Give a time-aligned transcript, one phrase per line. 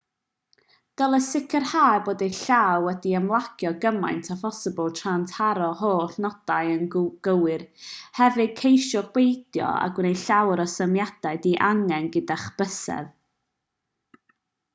[0.99, 6.89] dylech sicrhau bod eich llaw wedi ymlacio cymaint â phosibl tra'n taro'r holl nodau yn
[7.29, 7.63] gywir
[8.21, 13.13] hefyd ceisiwch beidio â gwneud llawer o symudiadau di-angen gyda'ch bysedd